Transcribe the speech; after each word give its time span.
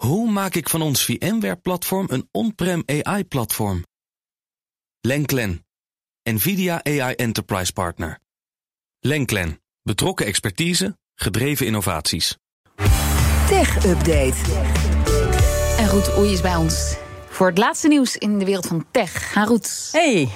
Hoe 0.00 0.30
maak 0.30 0.54
ik 0.54 0.68
van 0.68 0.82
ons 0.82 1.04
VMware-platform 1.04 2.06
een 2.10 2.28
on-prem 2.30 2.82
AI-platform? 2.86 3.84
Lenklen, 5.00 5.66
NVIDIA 6.22 6.84
AI 6.84 7.14
Enterprise 7.14 7.72
Partner. 7.72 8.18
Lenklen, 9.00 9.60
betrokken 9.82 10.26
expertise, 10.26 10.98
gedreven 11.14 11.66
innovaties. 11.66 12.36
Tech 13.48 13.84
Update. 13.84 14.36
En 15.78 15.88
Roet 15.88 16.18
Oei 16.18 16.32
is 16.32 16.40
bij 16.40 16.56
ons 16.56 16.96
voor 17.40 17.48
het 17.48 17.58
laatste 17.58 17.88
nieuws 17.88 18.16
in 18.16 18.38
de 18.38 18.44
wereld 18.44 18.66
van 18.66 18.84
tech. 18.90 19.34
Harut. 19.34 19.88
Hey. 19.92 20.28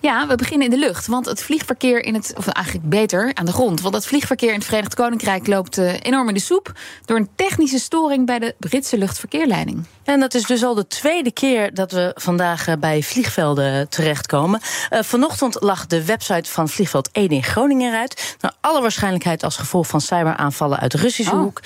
Ja, 0.00 0.26
we 0.26 0.34
beginnen 0.34 0.66
in 0.66 0.72
de 0.72 0.86
lucht. 0.86 1.06
Want 1.06 1.26
het 1.26 1.42
vliegverkeer 1.42 2.04
in 2.04 2.14
het. 2.14 2.32
Of 2.36 2.46
eigenlijk 2.46 2.88
beter 2.88 3.30
aan 3.34 3.46
de 3.46 3.52
grond. 3.52 3.80
Want 3.80 3.94
het 3.94 4.06
vliegverkeer 4.06 4.48
in 4.48 4.54
het 4.54 4.64
Verenigd 4.64 4.94
Koninkrijk 4.94 5.46
loopt 5.46 5.78
uh, 5.78 5.92
enorm 6.00 6.28
in 6.28 6.34
de 6.34 6.40
soep. 6.40 6.72
door 7.04 7.16
een 7.16 7.28
technische 7.34 7.78
storing 7.78 8.26
bij 8.26 8.38
de 8.38 8.54
Britse 8.58 8.98
luchtverkeerleiding. 8.98 9.84
En 10.04 10.20
dat 10.20 10.34
is 10.34 10.42
dus 10.42 10.64
al 10.64 10.74
de 10.74 10.86
tweede 10.86 11.32
keer 11.32 11.74
dat 11.74 11.92
we 11.92 12.12
vandaag 12.14 12.68
uh, 12.68 12.74
bij 12.80 13.02
vliegvelden 13.02 13.88
terechtkomen. 13.88 14.60
Uh, 14.90 15.02
vanochtend 15.02 15.56
lag 15.60 15.86
de 15.86 16.04
website 16.04 16.50
van 16.50 16.68
vliegveld 16.68 17.08
Ede 17.12 17.34
in 17.34 17.44
Groningen 17.44 17.92
eruit. 17.92 18.36
Naar 18.40 18.52
alle 18.60 18.80
waarschijnlijkheid 18.80 19.42
als 19.42 19.56
gevolg 19.56 19.86
van 19.86 20.00
cyberaanvallen 20.00 20.78
uit 20.78 20.90
de 20.90 20.98
Russische 20.98 21.32
oh. 21.32 21.40
hoek. 21.40 21.60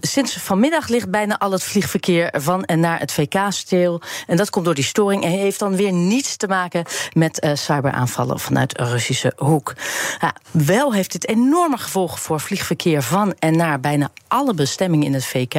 sinds 0.00 0.32
vanmiddag 0.32 0.88
ligt 0.88 1.10
bijna 1.10 1.38
al 1.38 1.50
het 1.50 1.62
vliegverkeer 1.62 2.34
van 2.36 2.64
en 2.64 2.80
naar 2.80 2.98
het 2.98 3.12
VK 3.12 3.38
stil. 3.48 4.02
En 4.26 4.36
dat 4.36 4.50
komt 4.50 4.64
door 4.64 4.74
die 4.74 4.84
storing 4.84 5.24
en 5.24 5.30
heeft 5.30 5.58
dan 5.58 5.76
weer 5.76 5.92
niets 5.92 6.36
te 6.36 6.46
maken 6.46 6.84
met 7.12 7.44
uh, 7.44 7.50
cyberaanvallen 7.54 8.40
vanuit 8.40 8.76
de 8.76 8.84
Russische 8.84 9.32
hoek. 9.36 9.72
Ja, 10.20 10.34
wel 10.50 10.92
heeft 10.92 11.12
dit 11.12 11.28
enorme 11.28 11.78
gevolgen 11.78 12.18
voor 12.18 12.40
vliegverkeer 12.40 13.02
van 13.02 13.34
en 13.38 13.56
naar 13.56 13.80
bijna 13.80 14.10
alle 14.28 14.54
bestemmingen 14.54 15.06
in 15.06 15.14
het 15.14 15.24
VK. 15.24 15.54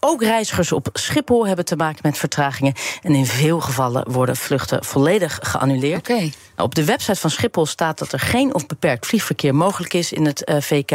Ook 0.00 0.22
reizigers 0.22 0.72
op 0.72 0.88
Schiphol 0.92 1.46
hebben 1.46 1.64
te 1.64 1.76
maken 1.76 2.00
met 2.02 2.18
vertragingen. 2.18 2.74
En 3.02 3.14
in 3.14 3.26
veel 3.26 3.60
gevallen 3.60 4.10
worden 4.10 4.36
vluchten 4.36 4.84
volledig 4.84 5.38
geannuleerd. 5.42 6.08
Okay. 6.08 6.32
Op 6.56 6.74
de 6.74 6.84
website 6.84 7.20
van 7.20 7.30
Schiphol 7.30 7.66
staat 7.66 7.98
dat 7.98 8.12
er 8.12 8.20
geen 8.20 8.54
of 8.54 8.66
beperkt 8.66 9.06
vliegverkeer 9.06 9.54
mogelijk 9.54 9.94
is 9.94 10.12
in 10.12 10.26
het 10.26 10.42
uh, 10.48 10.56
VK. 10.60 10.90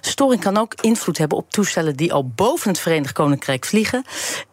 Storing 0.00 0.40
kan 0.40 0.56
ook 0.56 0.74
invloed 0.80 1.18
hebben 1.18 1.38
op 1.38 1.50
toestellen 1.50 1.96
die 1.96 2.12
al 2.12 2.28
boven 2.28 2.70
het 2.70 2.80
Verenigd 2.80 3.12
Koninkrijk 3.12 3.64
vliegen. 3.64 4.04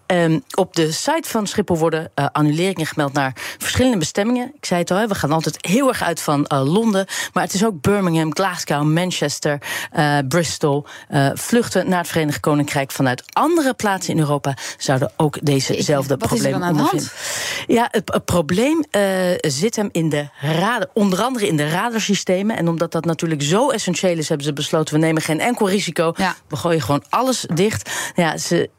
Um, 0.07 0.43
op 0.55 0.75
de 0.75 0.91
site 0.91 1.29
van 1.29 1.47
Schiphol 1.47 1.77
worden 1.77 2.11
uh, 2.15 2.25
annuleringen 2.31 2.85
gemeld 2.85 3.13
naar 3.13 3.33
verschillende 3.57 3.97
bestemmingen. 3.97 4.51
Ik 4.55 4.65
zei 4.65 4.79
het 4.79 4.91
al, 4.91 5.07
we 5.07 5.15
gaan 5.15 5.31
altijd 5.31 5.65
heel 5.65 5.87
erg 5.87 6.03
uit 6.03 6.21
van 6.21 6.45
uh, 6.53 6.73
Londen. 6.73 7.05
Maar 7.33 7.43
het 7.43 7.53
is 7.53 7.65
ook 7.65 7.81
Birmingham, 7.81 8.35
Glasgow, 8.35 8.83
Manchester, 8.83 9.61
uh, 9.97 10.17
Bristol. 10.27 10.85
vluchten 11.33 11.89
naar 11.89 11.99
het 11.99 12.07
Verenigd 12.07 12.39
Koninkrijk 12.39 12.91
vanuit 12.91 13.23
andere 13.33 13.73
plaatsen 13.73 14.13
in 14.13 14.19
Europa 14.19 14.57
zouden 14.77 15.11
ook 15.17 15.45
dezezelfde 15.45 16.17
problemen 16.17 16.69
ondervinden. 16.69 17.09
Ja, 17.67 17.87
het, 17.91 18.13
het 18.13 18.25
probleem 18.25 18.83
zit 19.37 19.75
hem 19.75 19.89
in 19.91 20.09
de 20.09 20.27
radar, 20.41 20.87
onder 20.93 21.21
andere 21.21 21.47
in 21.47 21.57
de 21.57 21.69
radarsystemen. 21.69 22.57
En 22.57 22.67
omdat 22.67 22.91
dat 22.91 23.05
natuurlijk 23.05 23.41
zo 23.41 23.69
essentieel 23.69 24.17
is, 24.17 24.27
hebben 24.27 24.47
ze 24.47 24.53
besloten: 24.53 24.93
we 24.93 24.99
nemen 24.99 25.21
geen 25.21 25.39
enkel 25.39 25.69
risico. 25.69 26.13
Ja. 26.17 26.35
We 26.47 26.55
gooien 26.55 26.81
gewoon 26.81 27.03
alles 27.09 27.45
dicht. 27.53 27.89
Ja, 28.15 28.37
ze, 28.37 28.69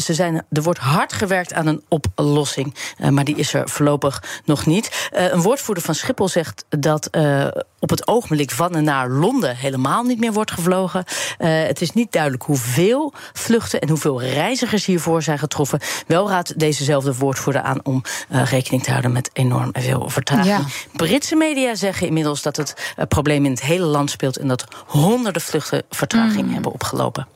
ze 0.00 0.14
zijn 0.14 0.46
er 0.52 0.62
wordt 0.62 0.78
hard 0.78 1.12
gewerkt 1.12 1.52
aan 1.52 1.66
een 1.66 1.82
oplossing, 1.88 2.74
uh, 3.00 3.08
maar 3.08 3.24
die 3.24 3.36
is 3.36 3.54
er 3.54 3.68
voorlopig 3.68 4.22
nog 4.44 4.66
niet. 4.66 5.08
Uh, 5.12 5.32
een 5.32 5.42
woordvoerder 5.42 5.84
van 5.84 5.94
Schiphol 5.94 6.28
zegt 6.28 6.64
dat 6.68 7.08
uh, 7.12 7.46
op 7.78 7.90
het 7.90 8.08
ogenblik 8.08 8.50
van 8.50 8.76
en 8.76 8.84
naar 8.84 9.10
Londen 9.10 9.56
helemaal 9.56 10.02
niet 10.02 10.18
meer 10.18 10.32
wordt 10.32 10.50
gevlogen. 10.50 11.04
het 11.38 11.80
is 11.80 11.92
niet 11.92 12.12
duidelijk 12.12 12.42
hoeveel 12.42 13.12
vluchten 13.32 13.80
en 13.80 13.88
hoeveel 13.88 14.22
reizigers 14.22 14.86
hiervoor 14.86 15.22
zijn 15.22 15.38
getroffen. 15.38 15.80
Wel 16.06 16.28
raadt 16.28 16.58
dezezelfde 16.58 17.14
woordvoerder 17.14 17.62
aan 17.62 17.84
om 17.84 18.02
rekening 18.28 18.82
te 18.82 18.90
houden 18.90 19.12
met 19.12 19.30
enorm 19.32 19.70
veel 19.72 20.10
vertraging. 20.10 20.46
Ja. 20.46 20.64
Britse 20.92 21.36
media 21.36 21.74
zeggen 21.74 22.06
inmiddels 22.06 22.42
dat 22.42 22.56
het 22.56 22.74
probleem 23.08 23.44
in 23.44 23.50
het 23.50 23.62
hele 23.62 23.84
land 23.84 24.10
speelt 24.10 24.36
en 24.36 24.48
dat 24.48 24.64
honderden 24.86 25.42
vluchten 25.42 25.82
vertraging 25.90 26.46
mm. 26.46 26.52
hebben 26.52 26.72
opgelopen. 26.72 27.26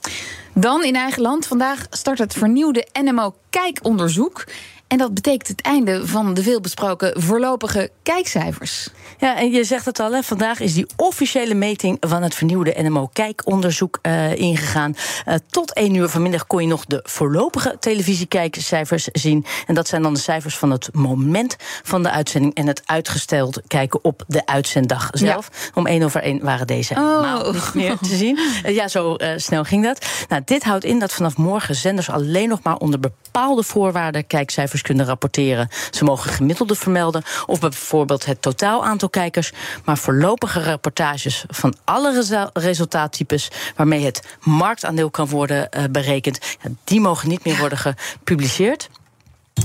Dan 0.54 0.84
in 0.84 0.96
eigen 0.96 1.22
land. 1.22 1.46
Vandaag 1.46 1.86
start 1.90 2.18
het 2.18 2.34
vernieuwde 2.34 2.86
NMO-kijkonderzoek. 3.02 4.44
En 4.92 4.98
dat 4.98 5.14
betekent 5.14 5.48
het 5.48 5.60
einde 5.60 6.06
van 6.06 6.34
de 6.34 6.42
veelbesproken 6.42 7.22
voorlopige 7.22 7.90
kijkcijfers. 8.02 8.88
Ja, 9.18 9.36
en 9.36 9.50
je 9.50 9.64
zegt 9.64 9.84
het 9.84 10.00
al, 10.00 10.12
hè, 10.12 10.22
vandaag 10.22 10.60
is 10.60 10.74
die 10.74 10.86
officiële 10.96 11.54
meting 11.54 11.96
van 12.00 12.22
het 12.22 12.34
vernieuwde 12.34 12.74
NMO-kijkonderzoek 12.82 13.98
uh, 14.02 14.34
ingegaan. 14.34 14.96
Uh, 15.28 15.34
tot 15.50 15.72
1 15.72 15.94
uur 15.94 16.08
vanmiddag 16.08 16.46
kon 16.46 16.62
je 16.62 16.68
nog 16.68 16.84
de 16.84 17.00
voorlopige 17.02 17.76
televisiekijkcijfers 17.80 19.04
zien. 19.12 19.44
En 19.66 19.74
dat 19.74 19.88
zijn 19.88 20.02
dan 20.02 20.14
de 20.14 20.20
cijfers 20.20 20.58
van 20.58 20.70
het 20.70 20.88
moment 20.92 21.56
van 21.82 22.02
de 22.02 22.10
uitzending 22.10 22.54
en 22.54 22.66
het 22.66 22.82
uitgesteld 22.84 23.60
kijken 23.66 24.04
op 24.04 24.24
de 24.26 24.46
uitzenddag 24.46 25.08
zelf. 25.12 25.48
Ja. 25.52 25.70
Om 25.74 25.86
1 25.86 26.02
over 26.02 26.22
1 26.22 26.44
waren 26.44 26.66
deze 26.66 26.94
oh. 26.94 27.52
niet 27.52 27.74
meer 27.74 27.98
te 27.98 28.16
zien. 28.16 28.38
Uh, 28.66 28.74
ja, 28.74 28.88
zo 28.88 29.16
snel 29.36 29.64
ging 29.64 29.84
dat. 29.84 30.06
Nou, 30.28 30.42
dit 30.44 30.64
houdt 30.64 30.84
in 30.84 30.98
dat 30.98 31.12
vanaf 31.12 31.36
morgen 31.36 31.74
zenders 31.74 32.10
alleen 32.10 32.48
nog 32.48 32.62
maar 32.62 32.76
onder 32.76 33.00
bepaalde 33.00 33.62
voorwaarden 33.62 34.26
kijkcijfers 34.26 34.81
kunnen 34.82 35.06
rapporteren. 35.06 35.68
Ze 35.90 36.04
mogen 36.04 36.30
gemiddelde 36.30 36.74
vermelden 36.74 37.22
of 37.46 37.60
bijvoorbeeld 37.60 38.24
het 38.24 38.42
totaal 38.42 38.84
aantal 38.84 39.08
kijkers. 39.08 39.52
Maar 39.84 39.98
voorlopige 39.98 40.62
rapportages 40.62 41.44
van 41.48 41.74
alle 41.84 42.50
resultaattypes 42.52 43.50
waarmee 43.76 44.04
het 44.04 44.22
marktaandeel 44.40 45.10
kan 45.10 45.28
worden 45.28 45.68
uh, 45.76 45.84
berekend, 45.90 46.38
die 46.84 47.00
mogen 47.00 47.28
niet 47.28 47.44
meer 47.44 47.58
worden 47.58 47.78
gepubliceerd. 47.78 48.88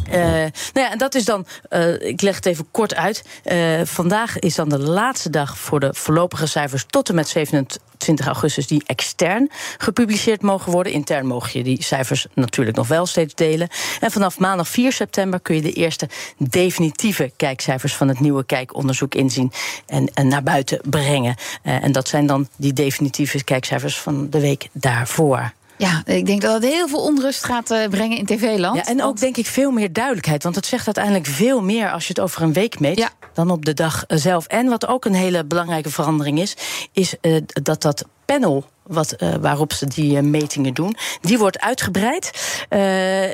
Uh, 0.08 0.14
nou 0.14 0.52
ja, 0.74 0.92
en 0.92 0.98
dat 0.98 1.16
is 1.16 1.26
dan, 1.26 1.46
uh, 1.70 2.02
ik 2.02 2.22
leg 2.22 2.36
het 2.36 2.46
even 2.46 2.68
kort 2.72 2.96
uit. 2.96 3.24
Uh, 3.46 3.82
vandaag 3.84 4.40
is 4.40 4.56
dan 4.56 4.70
de 4.70 4.80
laatste 4.80 5.30
dag 5.30 5.58
voor 5.58 5.80
de 5.80 5.94
voorlopige 5.94 6.46
cijfers 6.46 6.86
tot 6.88 7.10
en 7.10 7.16
met 7.16 7.28
27 7.28 8.26
augustus 8.26 8.68
die 8.68 8.84
extern 8.86 9.50
gepubliceerd 9.78 10.42
mogen 10.42 10.72
worden. 10.72 10.94
Intern 10.94 11.26
mogen 11.26 11.50
je 11.54 11.64
die 11.64 11.84
cijfers 11.84 12.28
natuurlijk 12.34 12.78
nog 12.78 12.88
wel 12.88 13.06
steeds 13.06 13.34
delen. 13.34 13.68
En 14.00 14.12
vanaf 14.12 14.40
maandag 14.40 14.68
4 14.68 14.92
september 14.92 15.40
kun 15.40 15.56
je 15.56 15.62
de 15.62 15.74
eerste 15.74 16.10
definitieve 16.38 17.32
kijkcijfers 17.38 17.96
van 17.96 18.08
het 18.08 18.20
nieuwe 18.20 18.46
kijkonderzoek 18.46 19.16
inzien 19.16 19.52
en, 19.86 20.12
en 20.14 20.28
naar 20.28 20.44
buiten 20.44 20.82
brengen. 20.90 21.36
en 21.64 21.92
dat 21.92 22.08
zijn 22.08 22.26
dan 22.26 22.48
die 22.56 22.74
definitieve 22.74 23.44
kijkcijfers 23.44 24.00
van 24.00 24.30
de 24.30 24.40
week 24.40 24.68
daarvoor. 24.72 25.52
Ja, 25.78 26.02
ik 26.06 26.26
denk 26.26 26.42
dat 26.42 26.54
het 26.54 26.64
heel 26.64 26.88
veel 26.88 27.02
onrust 27.02 27.44
gaat 27.44 27.72
uh, 27.72 27.88
brengen 27.88 28.18
in 28.18 28.26
tv-land. 28.26 28.76
Ja, 28.76 28.86
en 28.86 29.04
ook 29.04 29.20
denk 29.20 29.38
ik 29.38 29.46
veel 29.46 29.72
meer 29.72 29.94
duidelijkheid. 29.94 30.44
Want 30.44 30.56
het 30.56 30.66
zegt 30.66 30.86
uiteindelijk 30.86 31.26
veel 31.26 31.62
meer 31.62 31.92
als 31.92 32.04
je 32.08 32.10
het 32.10 32.20
over 32.20 32.42
een 32.42 32.54
week 32.54 32.80
meet... 32.80 32.98
Ja. 32.98 33.10
dan 33.34 33.52
op 33.52 33.66
de 33.66 33.74
dag 33.74 34.04
zelf. 34.08 34.48
En 34.48 34.68
wat 34.68 34.88
ook 34.88 35.06
een 35.06 35.14
hele 35.14 35.46
belangrijke 35.46 35.90
verandering 35.90 36.40
is... 36.40 36.56
is 36.92 37.16
uh, 37.22 37.42
dat 37.48 37.82
dat 37.82 38.06
panel 38.26 38.66
wat, 38.84 39.16
uh, 39.18 39.34
waarop 39.42 39.74
ze 39.74 39.86
die 39.86 40.22
metingen 40.22 40.74
doen... 40.74 40.96
die 41.22 41.38
wordt 41.38 41.60
uitgebreid... 41.60 42.32
Uh, 42.70 43.30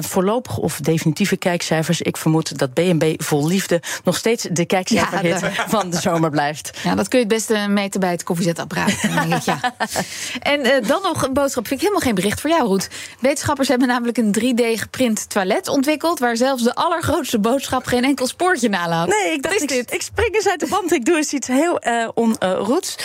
voorlopig 0.00 0.58
of 0.58 0.80
definitieve 0.80 1.36
kijkcijfers. 1.36 2.00
Ik 2.00 2.16
vermoed 2.16 2.58
dat 2.58 2.74
BNB 2.74 3.14
vol 3.22 3.46
liefde 3.46 3.82
nog 4.04 4.16
steeds 4.16 4.46
de 4.50 4.64
kijkcijferhit 4.64 5.40
ja, 5.40 5.68
van 5.68 5.90
de 5.90 6.00
zomer 6.00 6.30
blijft. 6.30 6.70
Ja, 6.82 6.94
dat 6.94 7.08
kun 7.08 7.18
je 7.18 7.24
het 7.24 7.34
beste 7.34 7.66
meten 7.68 8.00
bij 8.00 8.10
het 8.10 8.22
koffiezetapparaat. 8.22 9.00
ja. 9.44 9.60
En 10.40 10.60
uh, 10.60 10.72
dan 10.86 11.02
nog 11.02 11.26
een 11.26 11.32
boodschap. 11.32 11.66
Vind 11.66 11.80
ik 11.80 11.86
helemaal 11.86 12.06
geen 12.06 12.14
bericht 12.14 12.40
voor 12.40 12.50
jou, 12.50 12.66
Roet. 12.66 12.88
Wetenschappers 13.20 13.68
hebben 13.68 13.88
namelijk 13.88 14.18
een 14.18 14.34
3D-geprint 14.40 15.30
toilet 15.30 15.68
ontwikkeld... 15.68 16.18
waar 16.18 16.36
zelfs 16.36 16.62
de 16.62 16.74
allergrootste 16.74 17.38
boodschap 17.38 17.86
geen 17.86 18.04
enkel 18.04 18.26
spoortje 18.26 18.68
nalaat. 18.68 19.08
Nee, 19.08 19.32
ik 19.32 19.42
dacht, 19.42 19.72
ik, 19.72 19.90
ik, 19.90 20.02
spring 20.02 20.34
eens 20.34 20.48
uit 20.48 20.60
de 20.60 20.66
band. 20.66 20.92
Ik 20.92 21.04
doe 21.04 21.16
eens 21.16 21.32
iets 21.32 21.46
heel 21.46 21.86
uh, 21.86 22.08
onroets. 22.14 22.96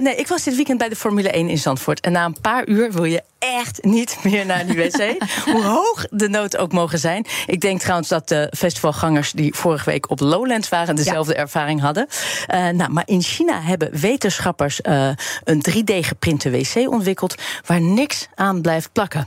nee, 0.00 0.14
ik 0.14 0.28
was 0.28 0.42
dit 0.42 0.54
weekend 0.56 0.78
bij 0.78 0.88
de 0.88 0.96
Formule 0.96 1.30
1 1.30 1.48
in 1.48 1.58
Zandvoort. 1.58 2.00
En 2.00 2.12
na 2.12 2.24
een 2.24 2.40
paar 2.40 2.68
uur 2.68 2.92
wil 2.92 3.04
je 3.04 3.22
echt 3.38 3.84
niet 3.84 4.16
meer 4.22 4.46
naar 4.46 4.66
de 4.66 4.74
wc. 4.74 5.22
Hoe 5.52 5.64
hoog 5.64 6.06
de 6.10 6.28
nood 6.28 6.56
ook 6.56 6.72
mogen 6.72 6.98
zijn. 6.98 7.26
Ik 7.46 7.60
denk 7.60 7.80
trouwens 7.80 8.08
dat 8.08 8.28
de 8.28 8.52
festivalgangers 8.56 9.32
die 9.32 9.54
vorige 9.54 9.90
week 9.90 10.10
op 10.10 10.20
Lowlands 10.20 10.68
waren... 10.68 10.96
dezelfde 10.96 11.32
ja. 11.32 11.38
ervaring 11.38 11.80
hadden. 11.80 12.06
Uh, 12.54 12.68
nou, 12.68 12.90
maar 12.90 13.06
in 13.06 13.22
China 13.22 13.60
hebben 13.60 14.00
wetenschappers 14.00 14.80
uh, 14.82 15.10
een 15.44 15.64
3D-geprinte 15.70 16.50
wc 16.50 16.90
ontwikkeld... 16.90 17.34
waar 17.66 17.80
niks 17.80 18.28
aan 18.34 18.60
blijft 18.60 18.92
plakken. 18.92 19.26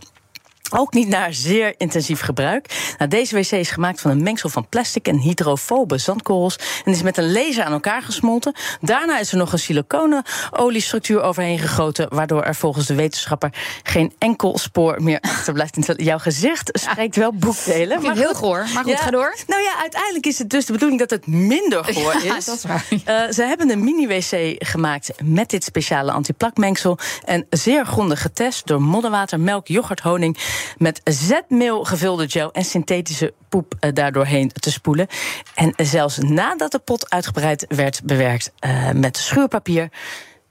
Ook 0.76 0.94
niet 0.94 1.08
naar 1.08 1.34
zeer 1.34 1.74
intensief 1.78 2.22
gebruik. 2.22 2.94
Nou, 2.98 3.10
deze 3.10 3.36
wc 3.36 3.52
is 3.52 3.70
gemaakt 3.70 4.02
van 4.02 4.12
een 4.12 4.24
mengsel 4.24 4.50
van 4.50 4.70
plastic 4.70 5.08
en 5.08 5.18
hydrofobe 5.18 5.98
zandkorrels 5.98 6.56
en 6.86 6.92
is 6.92 7.02
met 7.02 7.18
een 7.18 7.32
laser 7.32 7.64
aan 7.64 7.72
elkaar 7.72 8.02
gesmolten. 8.02 8.54
Daarna 8.82 9.20
is 9.20 9.32
er 9.32 9.38
nog 9.38 9.52
een 9.52 9.60
siliconenoliestructuur 9.60 11.22
overheen 11.22 11.60
gegoten, 11.60 12.16
waardoor 12.16 12.44
er 12.44 12.56
volgens 12.56 12.86
de 12.86 12.96
wetenschapper 12.96 13.54
geen 13.84 14.14
enkel 14.18 14.58
spoor 14.58 15.04
meer 15.04 15.20
achterblijft. 15.32 15.94
Jouw 15.96 16.18
gezicht 16.18 16.70
spreekt 16.74 17.16
wel 17.16 17.34
boekdelen. 17.34 18.02
Maar 18.02 18.16
heel 18.16 18.34
goor, 18.34 18.68
maar 18.74 18.84
goed, 18.84 18.92
Ja, 18.92 18.98
ga 18.98 19.12
door. 19.12 19.36
Nou 19.48 19.62
ja, 19.62 19.80
uiteindelijk 19.80 20.26
is 20.26 20.40
het 20.40 20.50
dus 20.50 20.66
de 20.66 20.72
bedoeling 20.72 21.00
dat 21.00 21.10
het 21.10 21.28
minder 21.28 21.84
goor 21.94 22.16
is. 22.16 22.24
Ja, 22.24 22.34
dat 22.34 22.56
is 22.56 22.64
waar. 22.64 22.86
Eh, 23.06 23.32
ze 23.32 23.44
hebben 23.44 23.70
een 23.70 23.84
mini-wc 23.84 24.56
gemaakt 24.58 25.12
met 25.24 25.50
dit 25.50 25.64
speciale 25.64 26.12
antiplakmengsel. 26.12 26.98
En 27.26 27.46
zeer 27.50 27.86
grondig 27.86 28.22
getest 28.22 28.68
door 28.68 28.82
modderwater, 28.82 29.40
melk, 29.40 29.68
yoghurt, 29.68 30.00
honing... 30.00 30.38
met 30.78 31.02
zetmeel 31.04 31.84
gevulde 31.84 32.30
gel 32.30 32.52
en 32.52 32.64
synthetische 32.66 33.34
poep 33.50 33.74
eh, 33.80 33.90
daardoorheen 33.94 34.52
te 34.52 34.72
spoelen. 34.72 35.08
En 35.56 35.74
zelfs 35.78 36.18
nadat 36.18 36.72
de 36.72 36.80
pot 36.80 37.10
uitgebreid 37.10 37.66
werd 37.68 38.02
bewerkt 38.04 38.52
eh, 38.60 38.92
met 38.92 39.18
schuurpapier 39.18 39.90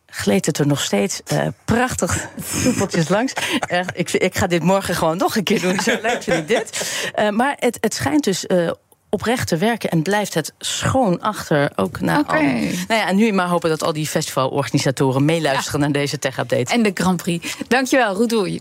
gleed 0.06 0.46
het 0.46 0.58
er 0.58 0.66
nog 0.66 0.80
steeds 0.80 1.20
eh, 1.26 1.46
prachtig 1.64 2.28
soepeltjes 2.44 3.08
langs. 3.16 3.32
Echt, 3.60 3.90
ik, 3.94 4.10
ik 4.10 4.36
ga 4.36 4.46
dit 4.46 4.62
morgen 4.62 4.94
gewoon 4.94 5.16
nog 5.16 5.36
een 5.36 5.44
keer 5.44 5.60
doen. 5.60 5.80
Zo 5.80 5.96
leuk 6.02 6.22
vind 6.22 6.36
ik 6.38 6.48
dit. 6.48 7.00
Maar 7.30 7.56
het, 7.58 7.78
het 7.80 7.94
schijnt 7.94 8.24
dus 8.24 8.46
oprecht 9.10 9.48
te 9.48 9.56
werken 9.56 9.90
en 9.90 10.02
blijft 10.02 10.34
het 10.34 10.52
schoon 10.58 11.20
achter. 11.20 11.70
Ook 11.76 12.00
na 12.00 12.24
al- 12.26 12.42
Nou 12.42 12.74
ja, 12.88 13.06
en 13.08 13.16
nu 13.16 13.32
maar 13.32 13.48
hopen 13.48 13.68
dat 13.70 13.82
al 13.82 13.92
die 13.92 14.06
festivalorganisatoren 14.06 15.24
meeluisteren 15.24 15.80
naar 15.80 15.92
deze 15.92 16.18
tech-update. 16.18 16.72
En 16.72 16.82
de 16.82 16.90
Grand 16.94 17.22
Prix. 17.22 17.56
Dankjewel, 17.68 18.14
Roet 18.14 18.28
Doei. 18.30 18.60